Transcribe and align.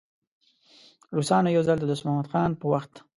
روسانو 1.15 1.53
یو 1.55 1.63
ځل 1.67 1.77
د 1.79 1.85
دوست 1.89 2.03
محمد 2.05 2.27
خان 2.31 2.51
په 2.59 2.65
وخت. 2.73 2.93